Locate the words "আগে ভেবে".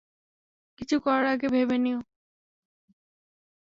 1.25-1.77